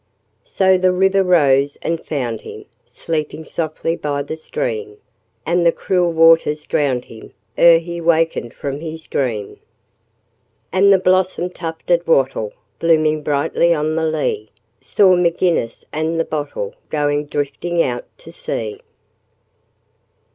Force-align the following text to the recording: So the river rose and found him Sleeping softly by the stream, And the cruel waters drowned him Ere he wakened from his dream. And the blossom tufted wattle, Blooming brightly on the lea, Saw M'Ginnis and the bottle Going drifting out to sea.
So 0.47 0.79
the 0.79 0.91
river 0.91 1.21
rose 1.23 1.77
and 1.83 2.03
found 2.03 2.41
him 2.41 2.65
Sleeping 2.87 3.45
softly 3.45 3.95
by 3.95 4.23
the 4.23 4.35
stream, 4.35 4.97
And 5.45 5.63
the 5.63 5.71
cruel 5.71 6.11
waters 6.11 6.65
drowned 6.65 7.05
him 7.05 7.33
Ere 7.55 7.77
he 7.77 8.01
wakened 8.01 8.51
from 8.55 8.79
his 8.79 9.05
dream. 9.05 9.59
And 10.71 10.91
the 10.91 10.97
blossom 10.97 11.51
tufted 11.51 12.07
wattle, 12.07 12.51
Blooming 12.79 13.21
brightly 13.21 13.75
on 13.75 13.95
the 13.95 14.07
lea, 14.07 14.49
Saw 14.81 15.15
M'Ginnis 15.15 15.85
and 15.93 16.19
the 16.19 16.25
bottle 16.25 16.73
Going 16.89 17.27
drifting 17.27 17.83
out 17.83 18.05
to 18.17 18.31
sea. 18.31 18.81